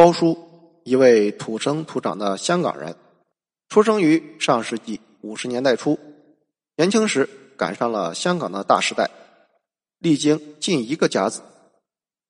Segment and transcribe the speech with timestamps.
[0.00, 2.96] 包叔，一位土生土长的香港人，
[3.68, 5.98] 出生于上世纪五十年代初。
[6.74, 9.10] 年轻时赶上了香港的大时代，
[9.98, 11.42] 历经近一个甲子。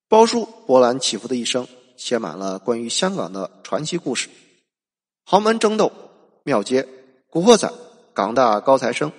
[0.08, 4.28] 包叔波澜起伏的一生，写满了关于香港的传奇故事：
[5.24, 5.92] 豪门争斗、
[6.42, 6.88] 庙街、
[7.28, 7.72] 古惑仔、
[8.12, 9.12] 港大高材生、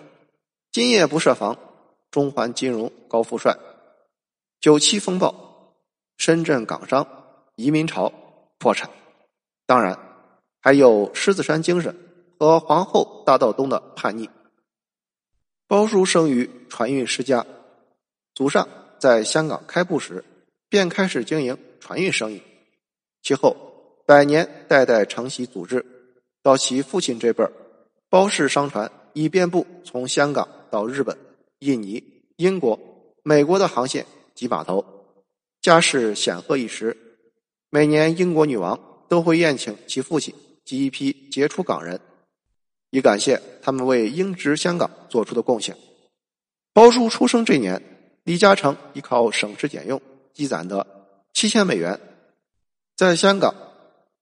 [0.74, 1.58] 今夜不设防、
[2.12, 3.58] 中环金融高富帅、
[4.60, 5.74] 九七风暴、
[6.18, 7.08] 深圳港商、
[7.56, 8.12] 移民潮。
[8.62, 8.88] 破产，
[9.66, 9.98] 当然
[10.62, 11.98] 还有狮子山精神
[12.38, 14.30] 和皇后大道东的叛逆。
[15.68, 17.44] 包叔生于船运世家，
[18.36, 18.70] 祖上
[19.00, 20.24] 在香港开埠时
[20.70, 22.44] 便开始经营船运生意，
[23.24, 23.58] 其后
[24.06, 25.84] 百年代代承袭祖制，
[26.44, 27.52] 到其父亲这辈儿，
[28.10, 31.18] 包氏商船已遍布从香港到日本、
[31.58, 32.80] 印尼、英国、
[33.24, 34.06] 美国的航线
[34.36, 34.86] 及码头，
[35.64, 36.96] 家世显赫一时。
[37.74, 40.36] 每年，英国女王都会宴请其父亲
[40.66, 42.02] 及一批杰出港人，
[42.90, 45.78] 以感谢他们为英殖香港做出的贡献。
[46.74, 47.82] 包叔出生这年，
[48.26, 50.02] 李嘉诚依靠省吃俭用
[50.34, 50.86] 积攒的
[51.32, 51.98] 七千美元，
[52.98, 53.56] 在香港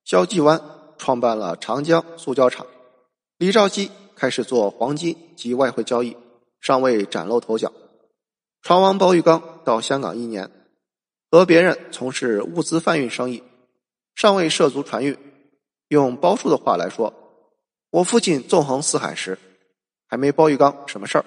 [0.06, 0.62] 萧记湾
[1.00, 2.68] 创办了长江塑胶厂。
[3.40, 6.16] 李兆基开始做黄金及外汇交易，
[6.62, 7.74] 尚未崭露头角。
[8.62, 10.52] 船王包玉刚到香港一年。
[11.32, 13.44] 和别人从事物资贩运生意，
[14.16, 15.18] 尚未涉足船运。
[15.90, 17.14] 用包叔的话来说，
[17.92, 19.38] 我父亲纵横四海时，
[20.08, 21.26] 还没包玉刚什么事儿。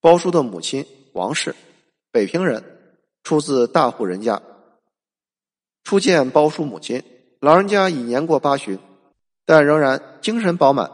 [0.00, 1.54] 包叔的母亲王氏，
[2.12, 2.62] 北平人，
[3.24, 4.40] 出自大户人家。
[5.82, 7.02] 初见包叔母亲，
[7.40, 8.78] 老人家已年过八旬，
[9.44, 10.90] 但仍然精神饱满，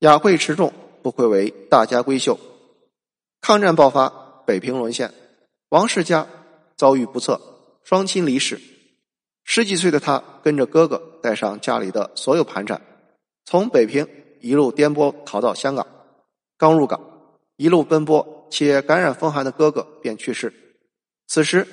[0.00, 2.38] 雅慧持重，不愧为大家闺秀。
[3.40, 4.08] 抗战爆发，
[4.46, 5.12] 北平沦陷，
[5.68, 6.26] 王氏家。
[6.76, 7.40] 遭遇不测，
[7.82, 8.60] 双亲离世。
[9.44, 12.80] 十几岁的他跟着哥哥，带上家里的所有盘缠，
[13.44, 14.08] 从北平
[14.40, 15.86] 一路颠簸逃到香港。
[16.56, 17.00] 刚入港，
[17.56, 20.52] 一路奔波且感染风寒的哥哥便去世。
[21.26, 21.66] 此时，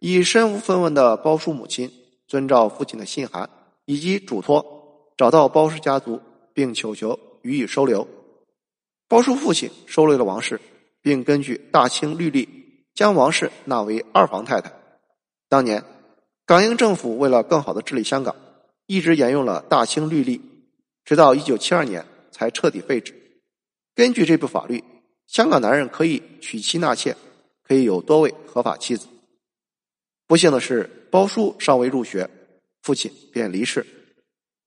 [0.00, 1.90] 已身无分文的包叔母亲
[2.26, 3.48] 遵照父亲的信函
[3.84, 6.20] 以及嘱托，找到包氏家族，
[6.52, 8.06] 并求求予以收留。
[9.08, 10.60] 包叔父亲收留了王氏，
[11.02, 12.61] 并根据大清律例。
[12.94, 14.72] 将王氏纳为二房太太。
[15.48, 15.82] 当年，
[16.46, 18.36] 港英政府为了更好的治理香港，
[18.86, 20.40] 一直沿用了大清律例，
[21.04, 23.14] 直到一九七二年才彻底废止。
[23.94, 24.82] 根据这部法律，
[25.26, 27.16] 香港男人可以娶妻纳妾，
[27.66, 29.06] 可以有多位合法妻子。
[30.26, 32.28] 不幸的是，包叔尚未入学，
[32.82, 33.86] 父亲便离世。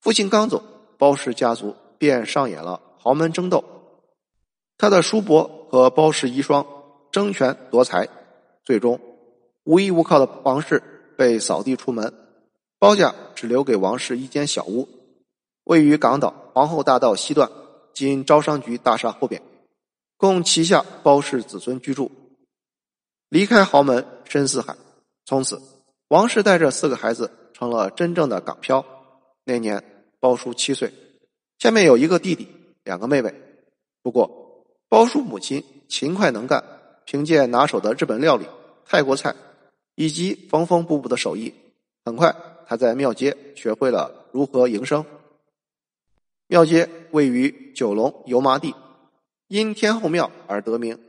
[0.01, 0.63] 父亲刚走，
[0.97, 3.63] 包氏家族便上演了豪门争斗。
[4.77, 6.65] 他的叔伯和包氏遗孀。
[7.15, 8.09] 争权夺财，
[8.65, 8.99] 最终
[9.63, 10.83] 无依无靠的王氏
[11.17, 12.13] 被扫地出门，
[12.77, 14.89] 包家只留给王氏一间小屋，
[15.63, 17.49] 位于港岛皇后大道西段，
[17.93, 19.41] 今招商局大厦后边，
[20.17, 22.11] 供旗下包氏子孙居住。
[23.29, 24.75] 离开豪门深似海，
[25.23, 25.61] 从此
[26.09, 28.85] 王氏带着四个孩子成了真正的港漂。
[29.45, 29.81] 那年
[30.19, 30.91] 包叔七岁，
[31.59, 32.49] 下面有一个弟弟，
[32.83, 33.33] 两个妹妹。
[34.03, 36.74] 不过包叔母亲勤快能干。
[37.05, 38.45] 凭借拿手的日本料理、
[38.85, 39.35] 泰国菜
[39.95, 41.53] 以及缝缝补补的手艺，
[42.03, 42.35] 很快
[42.67, 45.05] 他在庙街学会了如何营生。
[46.47, 48.75] 庙街位于九龙油麻地，
[49.47, 50.99] 因天后庙而得名，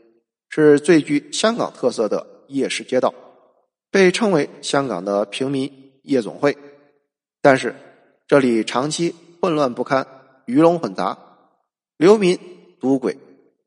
[0.48, 3.12] 是最具香港特色的夜市街道，
[3.90, 6.56] 被称为香港的平民夜总会。
[7.42, 7.74] 但是
[8.26, 10.06] 这里长期混乱不堪，
[10.44, 11.18] 鱼龙混杂，
[11.96, 12.38] 流民、
[12.80, 13.16] 赌鬼、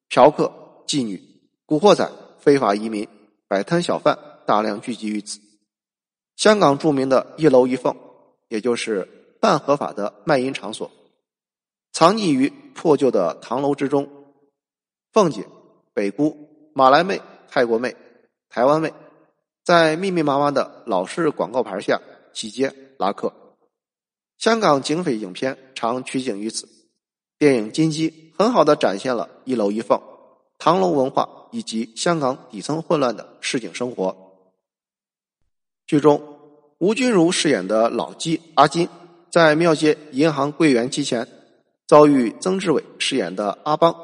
[0.08, 0.52] 嫖客、
[0.88, 1.22] 妓女。
[1.66, 3.08] 古惑仔、非法移民、
[3.48, 5.40] 摆摊小贩大量聚集于此。
[6.36, 7.96] 香港著名的一楼一凤，
[8.48, 10.90] 也就是半合法的卖淫场所，
[11.92, 14.10] 藏匿于破旧的唐楼之中。
[15.12, 15.46] 凤姐、
[15.94, 17.96] 北姑、马来妹、泰国妹、
[18.50, 18.94] 台湾妹，
[19.64, 22.00] 在密密麻麻的老式广告牌下
[22.32, 23.34] 挤街拉客。
[24.38, 26.70] 香港警匪影片常取景于此，
[27.38, 30.02] 电影《金鸡》很好的展现了一楼一凤。
[30.58, 34.16] 唐楼文化以及香港底层混乱的市井生活。
[35.86, 36.22] 剧中，
[36.78, 38.88] 吴君如饰演的老鸡阿金，
[39.32, 41.28] 在庙街银行柜员机前
[41.88, 43.96] 遭遇曾志伟饰演的阿邦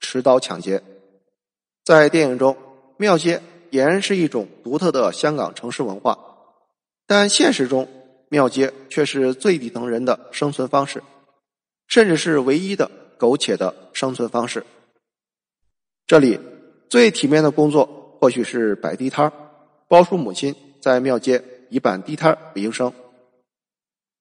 [0.00, 0.82] 持刀抢劫。
[1.84, 2.56] 在电影中，
[2.96, 3.40] 庙街
[3.70, 6.18] 俨然是一种独特的香港城市文化，
[7.06, 7.88] 但现实中，
[8.28, 11.02] 庙街却是最底层人的生存方式，
[11.86, 14.64] 甚至是唯一的苟且的生存方式。
[16.06, 16.38] 这里
[16.92, 19.32] 最体面的工作或许是摆地摊儿。
[19.88, 22.92] 包叔母亲在庙街以摆地摊儿为营生。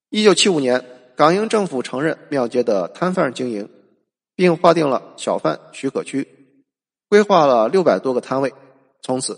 [0.10, 0.82] 一九七五年，
[1.18, 3.70] 港英政府承认庙街的摊贩经营，
[4.38, 6.26] 并划定了小贩许可区，
[7.10, 8.54] 规划了六百多个摊位。
[9.02, 9.38] 从此，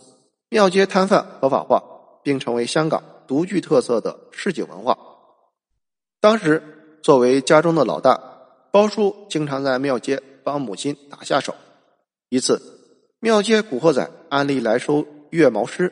[0.50, 1.82] 庙街摊贩合法化，
[2.22, 4.96] 并成为香港独具特色的市井文化。
[6.22, 6.62] 当时，
[7.02, 8.22] 作为家中的老大，
[8.70, 11.56] 包叔经常在庙街帮母亲打下手。
[12.30, 12.62] 一次，
[13.24, 15.90] 庙街古惑仔按例来收月毛狮，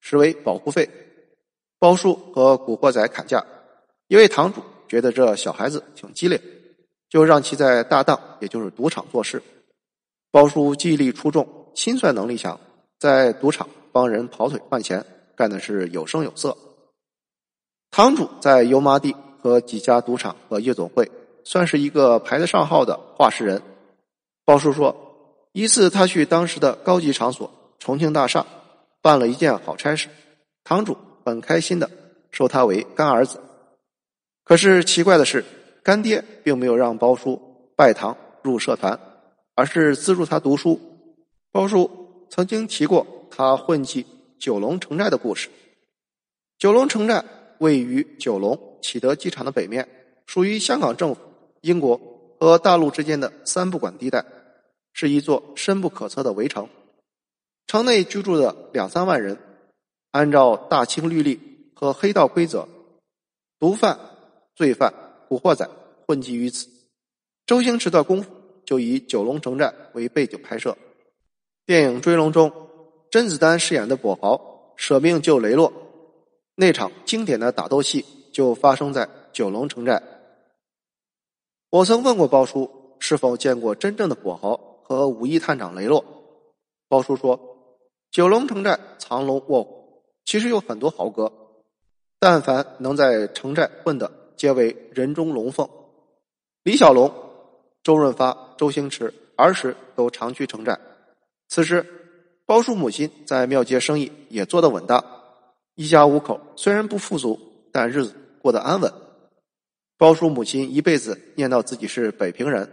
[0.00, 0.88] 实为保护费。
[1.78, 3.44] 包叔和古惑仔砍价，
[4.06, 6.40] 一位堂主觉得这小孩子挺机灵，
[7.10, 9.42] 就让其在大档，也就是赌场做事。
[10.30, 12.58] 包叔记忆力出众，心算能力强。
[12.98, 15.04] 在赌场帮人跑腿换钱，
[15.36, 16.56] 干的是有声有色。
[17.90, 21.10] 堂主在油麻地和几家赌场和夜总会，
[21.44, 23.60] 算是一个排得上号的话事人。
[24.46, 25.07] 包叔说，
[25.58, 27.50] 一次他去当时的高级场所
[27.80, 28.46] 重庆大厦，
[29.02, 30.08] 办了一件好差事，
[30.62, 31.90] 堂主很开心的
[32.30, 33.40] 收他为干儿子。
[34.44, 35.44] 可是奇怪的是，
[35.82, 38.96] 干爹并没有让包叔拜堂入社团，
[39.56, 40.80] 而是资助他读书。
[41.50, 41.90] 包叔。
[42.30, 44.04] 曾经提过他混迹
[44.38, 45.48] 九龙城寨的故事。
[46.58, 47.24] 九龙城寨
[47.56, 49.88] 位于九龙启德机场的北面，
[50.26, 51.20] 属于香港政府、
[51.62, 51.98] 英国
[52.38, 54.22] 和大陆之间的三不管地带，
[55.00, 56.68] 是一座深不可测的围城。
[57.68, 59.38] 城内居住的两三万人，
[60.10, 62.66] 按照大清律例和黑道规则，
[63.60, 63.96] 毒贩、
[64.56, 64.92] 罪犯、
[65.28, 65.70] 古惑仔
[66.04, 66.68] 混迹于此。
[67.46, 68.28] 周星驰的功夫
[68.64, 70.76] 就以九龙城寨为背景拍摄。
[71.64, 72.52] 电影《追龙》中，
[73.08, 75.72] 甄子丹饰演的跛豪舍命救雷洛，
[76.56, 80.02] 那场经典的打斗戏就发生在九龙城寨。
[81.70, 86.02] 我曾问过包叔是否见过真正的跛豪和武义探长雷洛，
[86.88, 87.38] 包叔说，
[88.10, 91.30] 九龙城寨藏龙卧虎，其实有很多豪哥，
[92.18, 95.68] 但凡能在城寨混的，皆为人中龙凤。
[96.62, 97.12] 李小龙、
[97.82, 100.80] 周润发、周星驰儿时都常去城寨。
[101.48, 101.84] 此时，
[102.46, 105.04] 包叔母亲在庙街生意也做得稳当，
[105.74, 107.38] 一家五口虽然不富足，
[107.70, 108.90] 但日子过得安稳。
[109.98, 112.72] 包叔母亲一辈子念叨自己是北平人，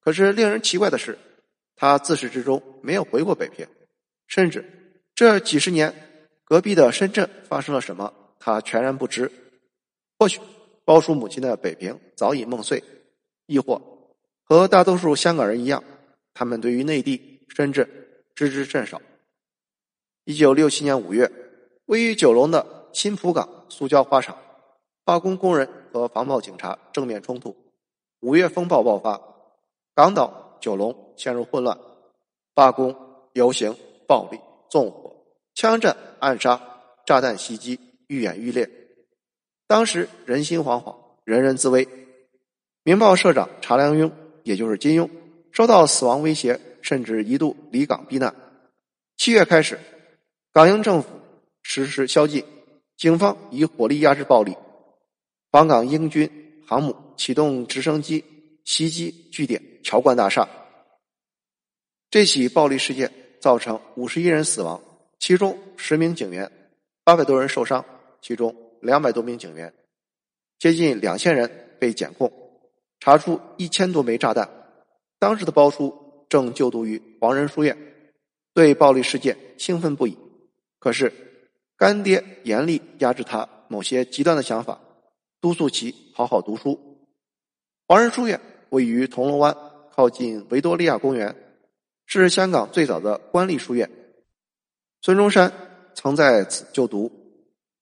[0.00, 1.18] 可是令人奇怪的是，
[1.76, 3.66] 他自始至终没有回过北平，
[4.26, 4.64] 甚至
[5.14, 5.94] 这几十年
[6.42, 9.30] 隔壁的深圳发生了什么，他全然不知。
[10.18, 10.40] 或许
[10.84, 12.82] 包叔母亲的北平早已梦碎，
[13.46, 13.80] 亦或
[14.42, 15.84] 和大多数香港人一样，
[16.34, 17.88] 他们对于内地深圳。
[18.34, 19.00] 知之甚少。
[20.24, 21.32] 一九六七年五月，
[21.86, 24.36] 位于九龙的新浦港塑胶花厂，
[25.06, 27.56] 罢工工人和防暴警察正面冲突，
[28.20, 29.18] 五月风暴爆发，
[29.94, 31.78] 港岛、九龙陷入混乱，
[32.54, 32.94] 罢工、
[33.32, 33.74] 游行、
[34.06, 34.38] 暴力、
[34.70, 35.14] 纵火、
[35.54, 36.60] 枪战、暗杀、
[37.04, 38.68] 炸弹袭击愈演愈烈。
[39.66, 41.88] 当时人心惶惶，人人自危。
[42.82, 44.12] 明报社长查良镛，
[44.44, 45.10] 也就是金庸，
[45.52, 46.60] 收到死亡威胁。
[46.82, 48.32] 甚至一度离港避难。
[49.16, 49.76] 七月开始，
[50.52, 51.08] 港英政府
[51.64, 52.44] 实施宵禁，
[52.96, 54.54] 警方以火力压制暴力，
[55.50, 56.30] 访港英军
[56.64, 58.24] 航母启动直升机
[58.64, 60.48] 袭击据点侨冠大厦。
[62.10, 64.82] 这起暴力事件造成五十一人死亡，
[65.20, 66.50] 其中十名警员，
[67.04, 67.84] 八百多人受伤，
[68.20, 68.52] 其中
[68.82, 69.72] 两百多名警员，
[70.58, 72.32] 接近两千人被检控，
[72.98, 74.50] 查出一千多枚炸弹。
[75.20, 76.02] 当时的包叔。
[76.28, 77.78] 正就读于黄仁书院，
[78.52, 80.18] 对暴力事件兴奋不已。
[80.80, 81.12] 可是
[81.76, 84.80] 干爹严厉压制他某些极端的想法，
[85.40, 86.98] 督促其好好读书。
[87.86, 89.56] 黄仁书院位于铜锣湾，
[89.96, 91.34] 靠近维多利亚公园，
[92.04, 93.90] 是香港最早的官立书院。
[95.00, 95.50] 孙中山
[95.94, 97.10] 曾在此就读，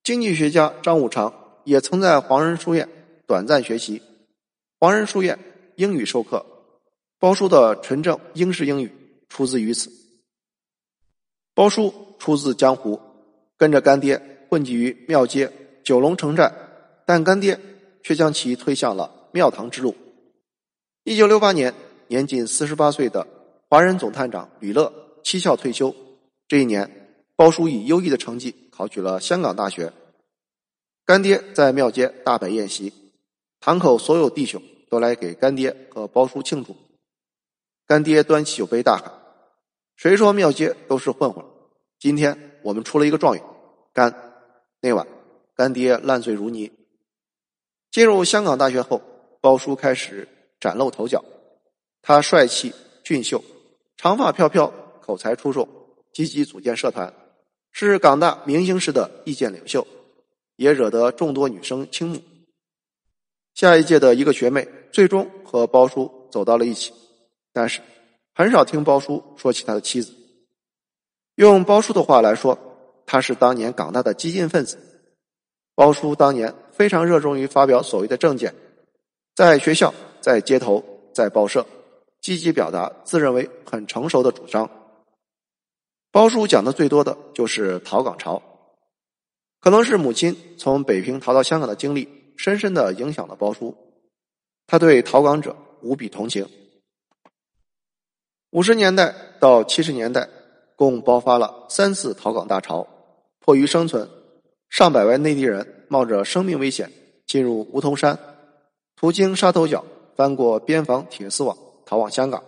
[0.05, 2.89] 经济学家张五常也曾在黄仁书院
[3.27, 4.01] 短暂学习。
[4.79, 5.37] 黄仁书院
[5.75, 6.47] 英语授课。
[7.19, 8.93] 包叔的纯正英式英语
[9.29, 9.91] 出自于此。
[11.55, 13.01] 包叔出自江湖，
[13.57, 15.51] 跟着干爹混迹于庙街、
[15.83, 16.53] 九龙城寨，
[17.07, 17.59] 但干爹
[18.05, 19.97] 却将其推向了庙堂之路。
[21.03, 21.75] 一九六八年，
[22.09, 23.27] 年仅四十八岁的
[23.69, 24.93] 华人总探长吕乐
[25.23, 25.95] 七校退休。
[26.47, 29.93] 这一年，包叔以优异的成绩考取了香港大学。
[31.07, 32.93] 干爹在庙街大摆宴席，
[33.61, 36.77] 堂口所有弟兄都来给干爹和包叔庆祝。
[37.87, 39.13] 干爹端起酒杯大喊
[39.97, 41.45] ：“谁说庙街都是混混？
[41.99, 43.45] 今天我们出了一个状元。”
[43.93, 44.15] 干
[44.81, 45.07] 那晚，
[45.55, 46.73] 干爹烂醉如泥。
[47.91, 49.01] 进入香港大学后，
[49.41, 51.25] 包叔开始崭露头角。
[52.07, 52.71] 他帅气
[53.03, 53.43] 俊秀，
[53.97, 54.71] 长发飘飘，
[55.01, 55.67] 口才出众，
[56.13, 57.11] 积极组建社团，
[57.73, 59.87] 是港大明星式的意见领袖，
[60.57, 62.21] 也惹得众多女生倾慕。
[63.55, 66.93] 下一届的一个学妹最终和包叔走到了一起，
[67.55, 67.81] 但是
[68.35, 70.13] 很少听包叔说起他的妻子。
[71.37, 72.59] 用包叔的话来说，
[73.07, 74.79] 他是当年港大的激进分子。
[75.75, 78.55] 包叔当年非常热衷于发表所谓的政见，
[79.35, 80.85] 在学校、在街头、
[81.15, 81.67] 在报社，
[82.25, 84.71] 积极表达自认为很成熟的主张。
[86.11, 88.41] 包叔讲的最多的就是逃港潮，
[89.61, 93.77] 可能是母亲从北平逃到香港的经历，深深的影响了包叔。
[94.67, 96.49] 他对逃港者无比同情。
[98.53, 100.27] 五十年代到七十年代，
[100.77, 102.89] 共爆发了三次逃港大潮，
[103.41, 104.09] 迫于生存。
[104.71, 106.91] 上百位内地人冒着生命危险
[107.27, 108.19] 进入梧桐山，
[108.97, 109.85] 途经沙头角，
[110.17, 111.55] 翻过边防铁丝网
[111.95, 112.43] 逃往香港，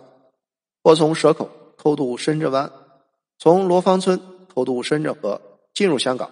[0.83, 2.69] 或从蛇口偷渡深圳湾，
[3.39, 5.41] 从罗芳村偷渡深圳河
[5.73, 6.29] 进入香港。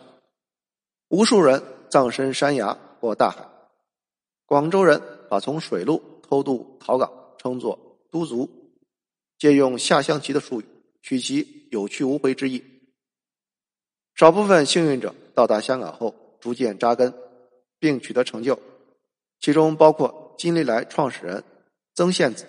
[1.07, 3.47] 无数人葬身山崖或大海。
[4.45, 7.79] 广州人把从水路偷渡逃港称作
[8.11, 8.49] “都族”，
[9.39, 10.65] 借用下象棋的术语，
[11.01, 12.61] 取其有去无回之意。
[14.13, 15.15] 少部分幸运者。
[15.33, 17.13] 到达香港后，逐渐扎根，
[17.79, 18.59] 并取得成就，
[19.39, 21.43] 其中包括金利来创始人
[21.93, 22.45] 曾宪子、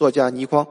[0.00, 0.66] 作家倪匡、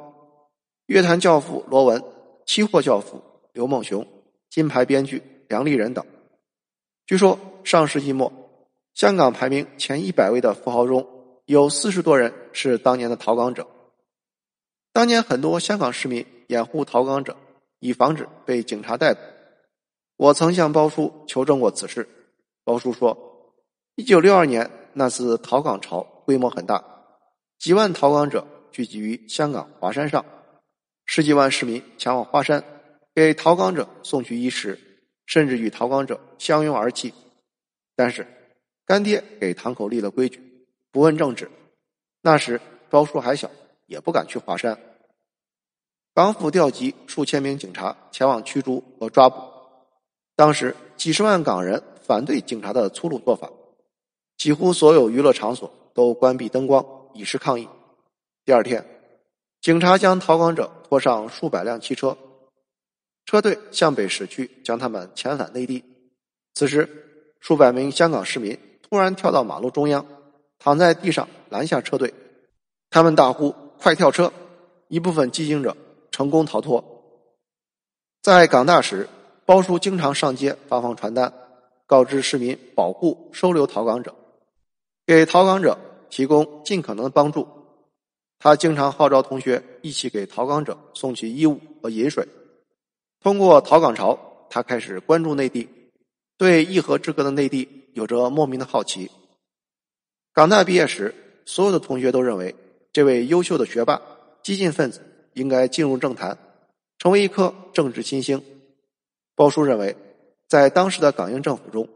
[0.88, 2.04] 乐坛教父罗文、
[2.48, 3.22] 期货教父
[3.54, 4.04] 刘梦熊、
[4.50, 6.04] 金牌编剧梁立人等。
[7.06, 8.34] 据说上世纪末，
[8.96, 11.08] 香港排名前一百位的富豪中
[11.46, 13.68] 有四十多人是当年的逃港者。
[14.92, 17.38] 当年很多香港市民掩护逃港者，
[17.82, 19.20] 以防止被警察逮捕。
[20.18, 22.10] 我曾向包叔求证过此事，
[22.64, 23.16] 包叔说，
[23.94, 26.84] 一九六二年那次逃港潮规模很大，
[27.60, 30.26] 几万逃港者聚集于香港华山上，
[31.06, 32.64] 十几万市民前往华山
[33.14, 34.80] 给逃港者送去衣食，
[35.26, 37.14] 甚至与逃港者相拥而泣。
[37.96, 38.26] 但是
[38.86, 41.50] 干爹给堂口立了规矩，不问政治。
[42.22, 42.60] 那时
[42.90, 43.50] 包叔还小，
[43.88, 44.78] 也不敢去华山。
[46.14, 49.42] 港府调集数千名警察前往驱逐和抓捕。
[50.36, 53.50] 当时几十万港人反对警察的粗鲁做法，
[54.38, 57.68] 几乎所有娱乐场所都关闭灯光，以示抗议。
[58.46, 58.86] 第二天，
[59.62, 62.18] 警察将逃港者拖上数百辆汽车，
[63.26, 65.84] 车队向北驶去，将他们遣返内地。
[66.54, 66.88] 此时，
[67.40, 70.06] 数百名香港市民突然跳到马路中央，
[70.58, 72.14] 躺在地上拦下车队，
[72.90, 74.32] 他们大呼：“快跳车！”
[74.88, 75.76] 一部分激进者
[76.12, 76.84] 成功逃脱。
[78.22, 79.08] 在港大时。
[79.46, 81.34] 包叔经常上街发放传单，
[81.88, 84.14] 告知市民保护收留逃港者，
[85.08, 85.76] 给逃港者
[86.08, 87.48] 提供尽可能的帮助。
[88.40, 92.26] 他经常号召同学一起给逃港者送去衣物和饮水。
[93.22, 95.68] 通过逃港潮，他开始关注内地，
[96.38, 99.12] 对一河之隔的内地有着莫名的好奇。
[100.34, 101.14] 港大毕业时，
[101.46, 102.56] 所有的同学都认为
[102.94, 104.02] 这位优秀的学霸、
[104.42, 105.02] 激进分子
[105.34, 106.38] 应该进入政坛，
[106.98, 108.42] 成为一颗政治新星。
[109.36, 109.98] 包叔认为，
[110.48, 111.90] 在当时的港英政府中，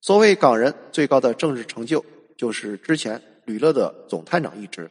[0.00, 2.04] 所谓港人最高的政治成就，
[2.36, 4.88] 就是之前吕乐的总探长一职。